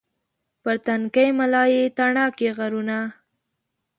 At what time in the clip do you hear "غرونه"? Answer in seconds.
2.57-2.97